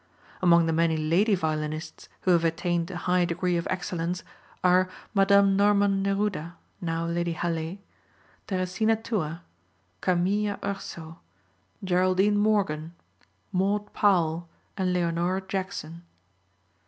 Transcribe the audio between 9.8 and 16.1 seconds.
Camilla Urso, Geraldine Morgan, Maud Powell and Leonora Jackson.